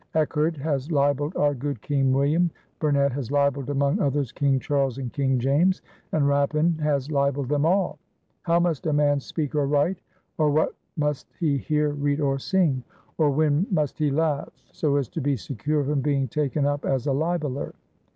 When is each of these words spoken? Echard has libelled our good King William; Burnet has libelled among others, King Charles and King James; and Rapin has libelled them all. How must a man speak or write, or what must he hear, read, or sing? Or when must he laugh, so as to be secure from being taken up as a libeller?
Echard 0.15 0.57
has 0.57 0.91
libelled 0.91 1.35
our 1.35 1.53
good 1.53 1.79
King 1.83 2.11
William; 2.11 2.49
Burnet 2.79 3.11
has 3.11 3.29
libelled 3.31 3.69
among 3.69 3.99
others, 3.99 4.31
King 4.31 4.59
Charles 4.59 4.97
and 4.97 5.13
King 5.13 5.37
James; 5.37 5.83
and 6.11 6.27
Rapin 6.27 6.75
has 6.79 7.11
libelled 7.11 7.49
them 7.49 7.67
all. 7.67 7.99
How 8.41 8.59
must 8.59 8.87
a 8.87 8.93
man 8.93 9.19
speak 9.19 9.53
or 9.53 9.67
write, 9.67 9.99
or 10.39 10.49
what 10.49 10.73
must 10.97 11.31
he 11.39 11.55
hear, 11.55 11.91
read, 11.91 12.19
or 12.19 12.39
sing? 12.39 12.83
Or 13.19 13.29
when 13.29 13.67
must 13.69 13.99
he 13.99 14.09
laugh, 14.09 14.49
so 14.71 14.95
as 14.95 15.07
to 15.09 15.21
be 15.21 15.35
secure 15.37 15.83
from 15.83 16.01
being 16.01 16.27
taken 16.27 16.65
up 16.65 16.83
as 16.83 17.05
a 17.05 17.13
libeller? 17.13 17.75